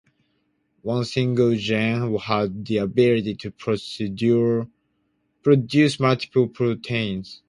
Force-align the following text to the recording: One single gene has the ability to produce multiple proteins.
One 0.81 1.05
single 1.05 1.55
gene 1.55 2.17
has 2.17 2.49
the 2.63 2.77
ability 2.77 3.35
to 3.35 3.51
produce 5.43 5.99
multiple 5.99 6.47
proteins. 6.47 7.39